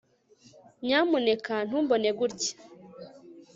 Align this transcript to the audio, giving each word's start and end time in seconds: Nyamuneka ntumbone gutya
Nyamuneka 0.85 1.53
ntumbone 1.67 2.09
gutya 2.19 2.53